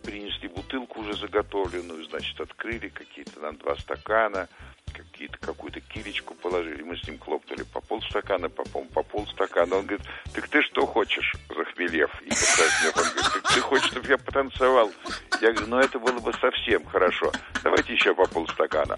[0.04, 4.48] Принесли бутылку уже заготовленную, значит, открыли какие-то нам два стакана,
[4.94, 6.82] какие-то какую-то килечку положили.
[6.84, 9.76] Мы с ним хлопнули по полстакана, по, пол- по полстакана.
[9.78, 12.10] Он говорит, так ты что хочешь, захмелев?
[12.22, 12.98] И покраснев.
[12.98, 14.92] Он говорит, «Так ты хочешь, чтобы я потанцевал?
[15.42, 17.32] Я говорю, ну это было бы совсем хорошо.
[17.64, 18.96] Давайте еще по полстакана.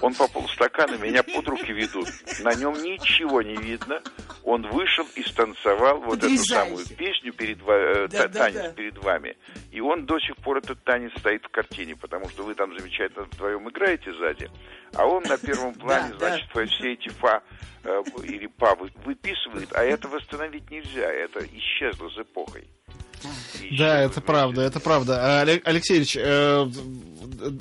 [0.00, 2.08] Он по полстакана, меня под руки ведут.
[2.40, 4.00] На нем ничего не видно.
[4.44, 6.46] Он вышел и станцевал вот эту Потрясающе.
[6.54, 8.72] самую песню перед э, Да, та- да, танец да.
[8.72, 9.36] перед вами.
[9.72, 13.24] И он до сих пор этот танец стоит в картине, потому что вы там замечательно
[13.24, 14.48] вдвоем играете сзади,
[14.94, 17.42] а он на первом плане, значит, все эти фа
[17.84, 22.66] э, или па вы- выписывает, а это восстановить нельзя, это исчезло с эпохой.
[23.78, 25.42] Да, это правда, это правда.
[25.42, 26.66] А, Алексеевич, э,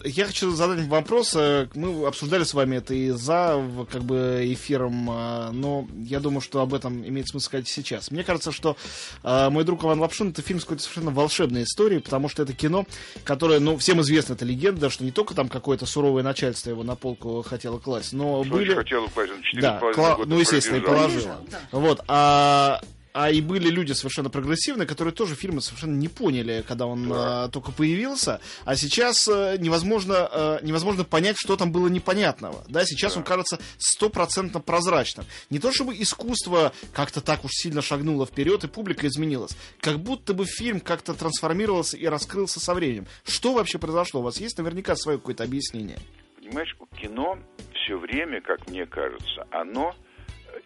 [0.06, 1.34] я хочу задать вам вопрос.
[1.36, 6.42] Э, Мы обсуждали с вами это и за как бы эфиром, э, но я думаю,
[6.42, 8.12] что об этом имеет смысл сказать сейчас.
[8.12, 8.78] Мне кажется, что
[9.24, 12.86] «Мой друг Иван Лапшин»— это фильм с какой-то совершенно волшебной историей, потому что это кино,
[13.24, 16.96] которое, ну, всем известно, это легенда, что не только там какое-то суровое начальство его на
[16.96, 18.70] полку хотело класть, но Что были...
[18.70, 21.08] очень хотел класть, он четыре Да, с половиной кла- года ну, естественно, и пролежал.
[21.08, 21.38] положила.
[21.72, 22.82] Вот, а,
[23.20, 27.48] а и были люди совершенно прогрессивные, которые тоже фильмы совершенно не поняли, когда он а,
[27.50, 28.40] только появился.
[28.64, 32.64] А сейчас э, невозможно, э, невозможно понять, что там было непонятного.
[32.70, 35.26] Да, сейчас он кажется стопроцентно прозрачным.
[35.50, 39.58] Не то чтобы искусство как-то так уж сильно шагнуло вперед, и публика изменилась.
[39.80, 43.08] Как будто бы фильм как-то трансформировался и раскрылся со временем.
[43.26, 44.20] Что вообще произошло?
[44.20, 45.98] У вас есть наверняка свое какое-то объяснение?
[46.36, 47.40] Понимаешь, кино
[47.74, 50.07] все время, как мне кажется, оно э,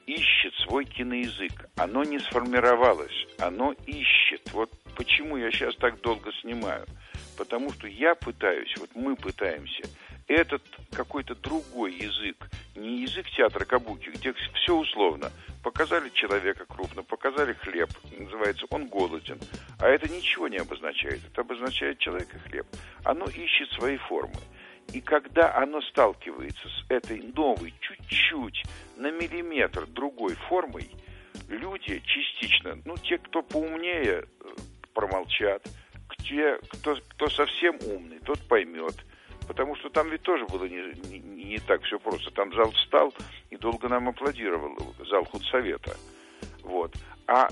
[0.05, 1.69] ищет свой киноязык.
[1.77, 4.51] Оно не сформировалось, оно ищет.
[4.53, 6.85] Вот почему я сейчас так долго снимаю.
[7.37, 9.83] Потому что я пытаюсь, вот мы пытаемся,
[10.27, 10.61] этот
[10.91, 15.31] какой-то другой язык, не язык театра Кабуки, где все условно.
[15.63, 19.39] Показали человека крупно, показали хлеб, называется, он голоден.
[19.79, 22.65] А это ничего не обозначает, это обозначает человек и хлеб.
[23.03, 24.39] Оно ищет свои формы.
[24.93, 28.63] И когда оно сталкивается с этой новой, чуть-чуть,
[28.97, 30.91] на миллиметр другой формой,
[31.47, 34.25] люди частично, ну, те, кто поумнее, э,
[34.93, 35.65] промолчат,
[36.23, 38.95] те, кто, кто совсем умный, тот поймет.
[39.47, 42.31] Потому что там ведь тоже было не, не, не так все просто.
[42.31, 43.13] Там зал встал
[43.49, 44.77] и долго нам аплодировал,
[45.09, 45.97] зал худсовета.
[46.63, 46.95] Вот.
[47.27, 47.49] А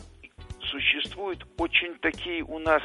[0.70, 2.82] существуют очень такие у нас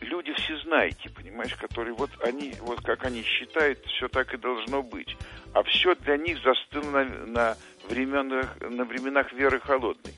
[0.00, 5.16] люди всезнайки, понимаешь, которые вот они, вот как они считают, все так и должно быть.
[5.54, 7.56] А все для них застыло на, на,
[7.88, 10.14] временах, на временах веры холодной.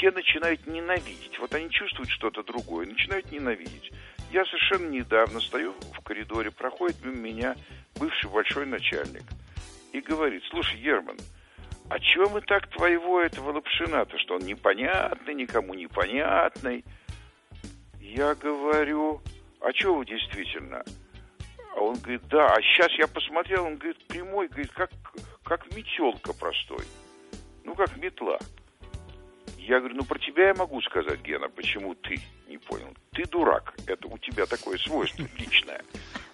[0.00, 1.38] Те начинают ненавидеть.
[1.38, 3.90] Вот они чувствуют что-то другое, начинают ненавидеть.
[4.30, 7.56] Я совершенно недавно стою в коридоре, проходит мимо меня
[7.98, 9.24] бывший большой начальник
[9.92, 11.16] и говорит, слушай, Герман,
[11.90, 16.84] а чего мы так твоего этого Лапшина-то, что он непонятный, никому непонятный?
[18.00, 19.22] Я говорю,
[19.60, 20.84] а что вы действительно?
[21.74, 24.90] А он говорит, да, а сейчас я посмотрел, он говорит, прямой, говорит, как,
[25.44, 26.84] как метелка простой.
[27.64, 28.38] Ну, как метла.
[29.68, 32.88] Я говорю, ну, про тебя я могу сказать, Гена, почему ты не понял.
[33.12, 35.82] Ты дурак, это у тебя такое свойство личное.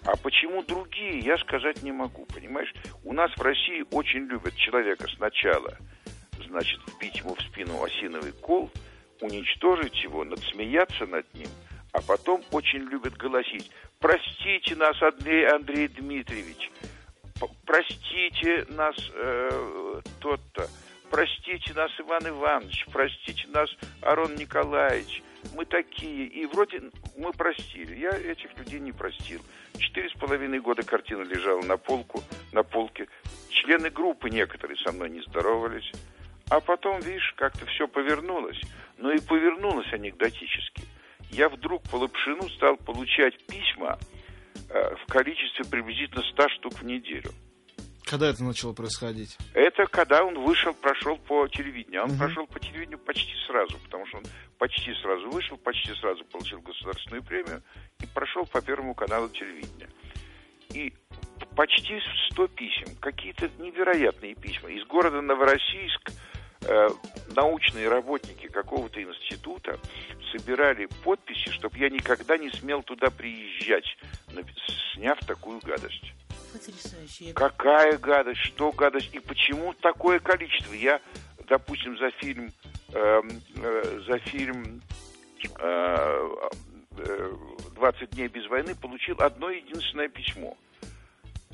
[0.05, 2.73] А почему другие, я сказать не могу, понимаешь?
[3.03, 5.77] У нас в России очень любят человека сначала,
[6.47, 8.71] значит, вбить ему в спину осиновый кол,
[9.19, 11.49] уничтожить его, надсмеяться над ним,
[11.91, 13.69] а потом очень любят голосить.
[13.99, 16.71] Простите нас, Андрей, Андрей Дмитриевич,
[17.65, 20.69] простите нас э, тот-то,
[21.15, 23.69] простите нас, Иван Иванович, простите нас,
[24.01, 25.23] Арон Николаевич,
[25.55, 26.81] мы такие, и вроде
[27.15, 27.95] мы простили.
[27.95, 29.41] Я этих людей не простил.
[29.77, 33.07] Четыре с половиной года картина лежала на полку, на полке.
[33.47, 35.89] Члены группы некоторые со мной не здоровались.
[36.49, 38.59] А потом, видишь, как-то все повернулось.
[38.97, 40.83] Но и повернулось анекдотически.
[41.31, 43.97] Я вдруг по Лапшину стал получать письма
[44.69, 47.31] э, в количестве приблизительно 100 штук в неделю.
[48.05, 49.35] Когда это начало происходить?
[49.55, 52.03] Это когда он вышел, прошел по телевидению.
[52.03, 52.19] Он угу.
[52.19, 54.23] прошел по телевидению почти сразу, потому что он
[54.59, 57.63] почти сразу вышел, почти сразу получил государственную премию
[57.99, 59.89] и прошел по Первому каналу телевидения.
[60.71, 60.93] И
[61.55, 61.99] почти
[62.31, 64.69] 100 писем, какие-то невероятные письма.
[64.69, 66.11] Из города Новороссийск
[66.67, 66.89] э,
[67.35, 69.79] научные работники какого-то института
[70.31, 73.85] собирали подписи, чтобы я никогда не смел туда приезжать,
[74.93, 76.13] сняв такую гадость.
[76.55, 77.33] Потрясающе.
[77.33, 80.73] Какая гадость, что гадость и почему такое количество?
[80.73, 81.01] Я,
[81.49, 82.53] допустим, за фильм,
[82.93, 83.21] э,
[83.57, 84.81] э, за фильм
[85.59, 86.39] э,
[87.75, 90.57] 20 э, дней без войны получил одно единственное письмо.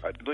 [0.04, 0.34] Одно,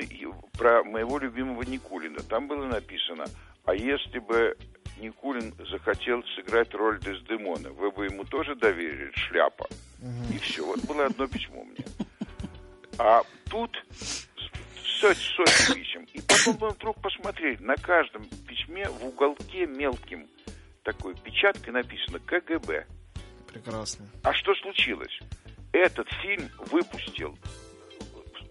[0.57, 2.19] про моего любимого Никулина.
[2.19, 3.25] Там было написано,
[3.63, 4.57] а если бы
[4.99, 9.67] Никулин захотел сыграть роль Дездемона, вы бы ему тоже доверили шляпа.
[10.01, 10.35] Угу.
[10.35, 10.65] И все.
[10.65, 11.85] Вот было одно письмо мне.
[12.99, 13.71] А тут
[14.99, 16.07] сотни, сотни писем.
[16.13, 20.27] И потом мы вдруг посмотрели, на каждом письме в уголке мелким
[20.83, 22.85] такой печаткой написано КГБ.
[23.47, 24.07] Прекрасно.
[24.23, 25.19] А что случилось?
[25.73, 27.37] Этот фильм выпустил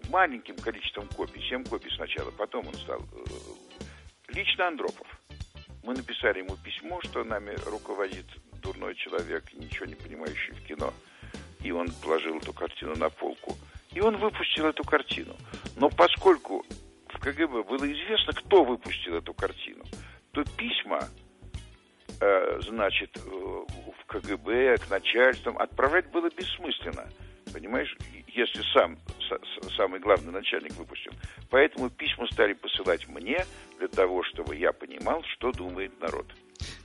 [0.09, 5.07] маленьким количеством копий, 7 копий сначала, потом он стал э, лично Андропов.
[5.83, 8.25] Мы написали ему письмо, что нами руководит
[8.61, 10.93] дурной человек, ничего не понимающий в кино.
[11.63, 13.57] И он положил эту картину на полку.
[13.97, 15.35] И он выпустил эту картину.
[15.75, 16.63] Но поскольку
[17.07, 19.83] в КГБ было известно, кто выпустил эту картину,
[20.33, 20.99] то письма,
[22.21, 27.09] э, значит, э, в КГБ, к начальствам отправлять было бессмысленно.
[27.51, 28.99] Понимаешь, если сам,
[29.75, 31.13] самый главный начальник выпустил.
[31.49, 33.43] Поэтому письма стали посылать мне
[33.79, 36.27] для того, чтобы я понимал, что думает народ.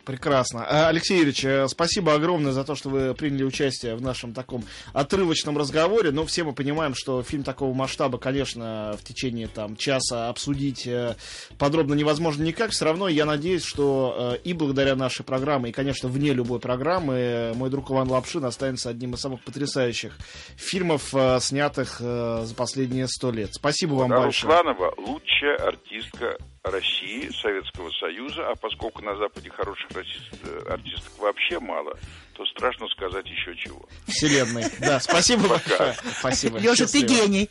[0.05, 0.67] Прекрасно.
[0.69, 4.65] Э, Алексей Юрьевич, э, спасибо огромное за то, что вы приняли участие в нашем таком
[4.93, 6.11] отрывочном разговоре.
[6.11, 11.15] Но все мы понимаем, что фильм такого масштаба, конечно, в течение там, часа обсудить э,
[11.57, 12.73] подробно невозможно никак.
[12.73, 17.71] Все равно я надеюсь, что и благодаря нашей программе, и, конечно, вне любой программы, мой
[17.71, 20.17] друг Иван Лапшин останется одним из самых потрясающих
[20.57, 23.51] фильмов, снятых за последние сто лет.
[23.53, 24.53] Спасибо вам Русланова большое.
[24.53, 31.99] Русланова лучшая артистка России, Советского Союза, а поскольку на Западе хороших э, артисток вообще мало,
[32.35, 33.85] то страшно сказать еще чего.
[34.07, 34.65] Вселенной.
[34.79, 35.97] Да, спасибо большое.
[36.21, 36.59] Спасибо.
[36.59, 37.49] Леша, ты гений.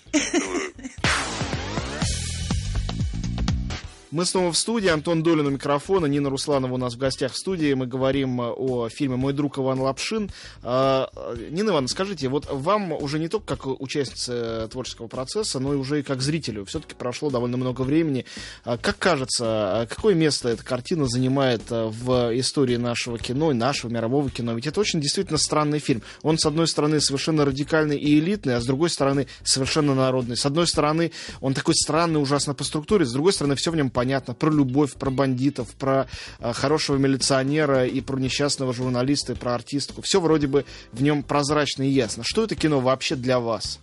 [4.11, 4.89] Мы снова в студии.
[4.89, 6.05] Антон Долин у микрофона.
[6.05, 7.73] Нина Русланова у нас в гостях в студии.
[7.73, 10.29] Мы говорим э, о фильме «Мой друг Иван Лапшин».
[10.63, 11.09] А,
[11.49, 16.01] Нина Ивановна, скажите, вот вам уже не только как участница творческого процесса, но и уже
[16.01, 16.65] и как зрителю.
[16.65, 18.25] Все-таки прошло довольно много времени.
[18.65, 24.53] Как кажется, какое место эта картина занимает э, в истории нашего кино, нашего мирового кино?
[24.55, 26.01] Ведь это очень действительно странный фильм.
[26.21, 30.35] Он, с одной стороны, совершенно радикальный и элитный, а с другой стороны, совершенно народный.
[30.35, 33.89] С одной стороны, он такой странный ужасно по структуре, с другой стороны, все в нем
[34.01, 36.07] понятно, про любовь, про бандитов, про
[36.39, 40.01] э, хорошего милиционера и про несчастного журналиста, и про артистку.
[40.01, 42.23] Все вроде бы в нем прозрачно и ясно.
[42.25, 43.79] Что это кино вообще для вас?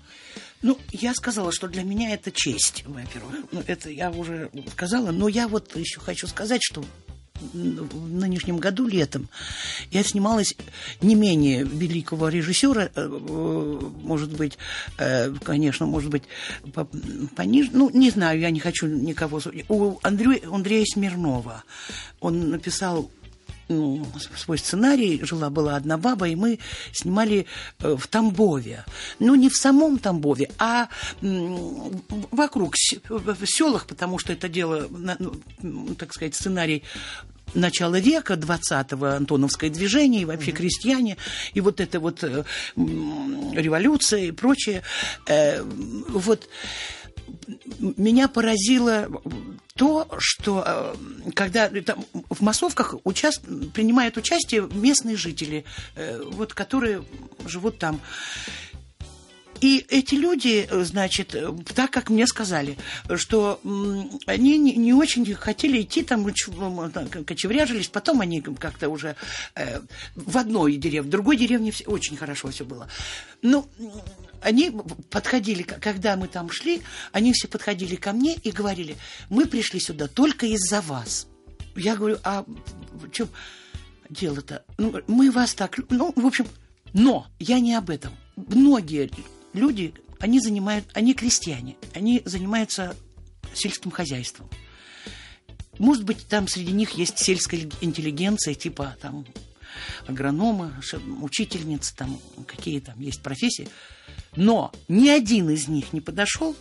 [0.61, 3.45] Ну, я сказала, что для меня это честь, во-первых.
[3.53, 5.13] Ну, это я уже сказала.
[5.13, 6.85] Но я вот еще хочу сказать, что
[7.53, 9.29] в нынешнем году летом.
[9.91, 10.55] Я снималась
[11.01, 13.09] не менее великого режиссера, э,
[14.03, 14.59] может быть,
[14.99, 16.25] э, конечно, может быть,
[17.37, 19.41] пониже, ну, не знаю, я не хочу никого...
[19.69, 21.65] У Андрея, Андрея Смирнова.
[22.21, 23.11] Он написал
[23.69, 26.59] ну, свой сценарий «Жила-была одна баба», и мы
[26.93, 27.47] снимали
[27.79, 28.85] в Тамбове.
[29.19, 30.89] Ну, не в самом Тамбове, а
[31.21, 32.75] вокруг,
[33.09, 34.89] в селах, потому что это дело,
[35.61, 36.83] ну, так сказать, сценарий
[37.55, 41.17] начала века 20-го Антоновское движение, и вообще крестьяне,
[41.55, 42.45] и вот это вот э,
[42.77, 44.83] революция и прочее.
[45.27, 46.49] Э, вот
[47.79, 49.09] меня поразило
[49.75, 53.43] то, что э, когда там, в массовках участ...
[53.73, 55.65] принимают участие местные жители,
[55.95, 57.05] э, вот, которые
[57.47, 58.01] живут там.
[59.61, 61.35] И эти люди, значит,
[61.75, 62.79] так как мне сказали,
[63.17, 63.61] что
[64.27, 66.27] они не, очень хотели идти там,
[67.27, 69.17] кочевряжились, потом они как-то уже
[69.55, 69.81] э,
[70.15, 72.89] в одной деревне, в другой деревне очень хорошо все было.
[73.43, 73.69] Ну,
[74.43, 74.73] они
[75.11, 78.97] подходили, когда мы там шли, они все подходили ко мне и говорили,
[79.29, 81.27] мы пришли сюда только из-за вас.
[81.77, 82.45] Я говорю, а
[82.93, 83.29] в чем
[84.11, 84.65] дело-то?
[84.79, 85.79] Ну, мы вас так...
[85.91, 86.47] Ну, в общем,
[86.93, 88.13] Но я не об этом.
[88.37, 89.11] Многие
[89.53, 92.97] люди, они занимают, они крестьяне, они занимаются
[93.55, 94.49] сельским хозяйством.
[95.79, 99.25] Может быть, там среди них есть сельская интеллигенция, типа там
[100.07, 100.73] агрономы,
[101.23, 103.69] учительницы, там какие там есть профессии.
[104.39, 106.55] Но ни один из них не подошел,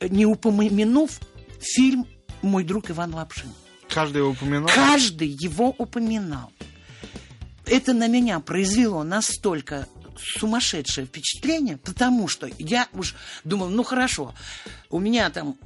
[0.00, 1.10] не упомянув
[1.58, 2.06] фильм
[2.40, 3.50] «Мой друг Иван Лапшин».
[3.88, 4.70] Каждый его упоминал.
[4.72, 6.52] Каждый его упоминал.
[7.66, 9.88] Это на меня произвело настолько
[10.38, 14.32] сумасшедшее впечатление, потому что я уж думал, ну хорошо,
[14.88, 15.58] у меня там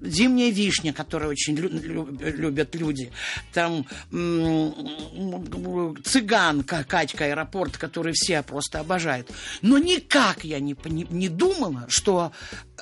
[0.00, 3.12] зимняя вишня, которую очень лю- лю- любят люди,
[3.52, 3.86] там
[6.04, 9.30] цыганка, Катька аэропорт, который все просто обожают.
[9.62, 12.32] Но никак я не, пони- не думала, что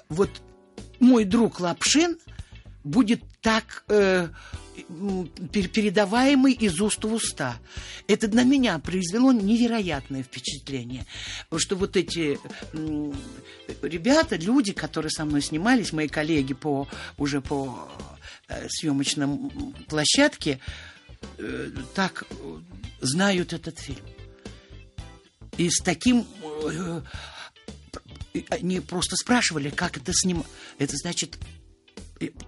[0.09, 0.31] вот
[1.01, 2.19] мой друг Лапшин
[2.83, 4.29] будет так э,
[5.53, 7.59] передаваемый из уст в уста.
[8.09, 11.07] Это на меня произвело невероятное впечатление.
[11.57, 12.39] Что вот эти
[13.83, 17.89] ребята, люди, которые со мной снимались, мои коллеги по уже по
[18.49, 20.61] э, съемочным площадке,
[21.39, 22.59] э, так э,
[23.01, 24.05] знают этот фильм.
[25.57, 26.27] И с таким
[28.51, 30.45] они просто спрашивали, как это с ним.
[30.79, 31.39] Это значит,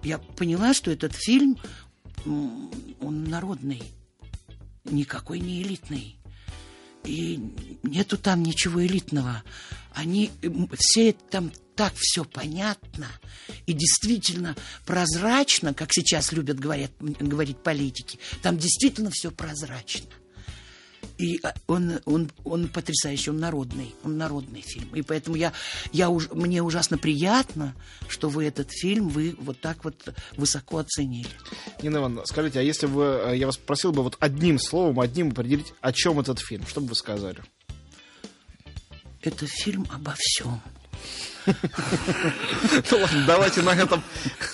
[0.03, 1.57] я поняла, что этот фильм,
[2.25, 3.83] он народный,
[4.85, 6.15] никакой не элитный.
[7.03, 7.39] И
[7.83, 9.43] нету там ничего элитного.
[9.93, 10.29] Они
[10.77, 13.07] все там так все понятно
[13.65, 14.55] и действительно
[14.85, 18.19] прозрачно, как сейчас любят говорят, говорить политики.
[18.41, 20.07] Там действительно все прозрачно.
[21.17, 24.95] И а, он, он, он потрясающий, он народный, он народный фильм.
[24.95, 25.51] И поэтому я,
[25.91, 27.73] я уж, мне ужасно приятно,
[28.07, 31.29] что вы этот фильм вы вот так вот высоко оценили.
[31.81, 35.29] Нина Ивановна, скажите, а если бы э, я вас попросил бы вот одним словом, одним
[35.31, 37.41] определить, о чем этот фильм, что бы вы сказали?
[39.21, 40.61] Это фильм обо всем.
[41.47, 44.03] Ну ладно, давайте на, этом,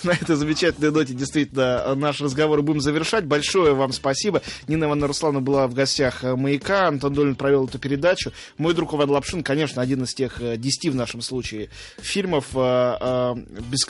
[0.04, 3.26] на этой замечательной ноте действительно наш разговор будем завершать.
[3.26, 4.42] Большое вам спасибо.
[4.68, 8.32] Нина Ивановна Руслана была в гостях э, «Маяка», Антон Долин провел эту передачу.
[8.58, 13.36] Мой друг Иван Лапшин, конечно, один из тех э, десяти в нашем случае фильмов, э,
[13.70, 13.86] без,